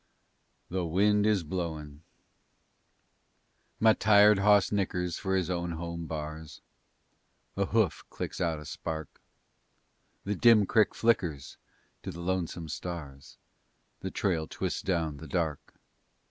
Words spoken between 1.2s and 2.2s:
IS BLOWIN'